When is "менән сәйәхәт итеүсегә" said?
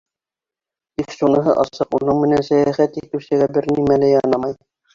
2.25-3.53